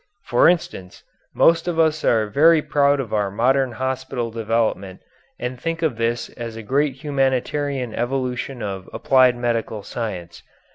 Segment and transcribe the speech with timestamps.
[0.25, 1.03] For instance,
[1.35, 5.01] most of us are very proud of our modern hospital development
[5.37, 10.41] and think of this as a great humanitarian evolution of applied medical science.